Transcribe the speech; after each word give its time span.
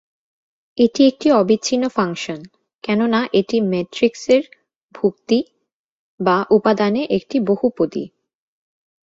এটি 0.77 1.01
একটি 1.07 1.27
অবিচ্ছিন্ন 1.31 1.83
ফাংশন, 1.87 2.39
কেননা 2.83 3.19
এটি 3.33 3.57
ম্যাট্রিক্সের 3.71 4.43
ভুক্তি/ 4.95 5.39
উপাদানে 6.49 7.01
একটি 7.09 7.37
বহুপদী। 7.47 8.03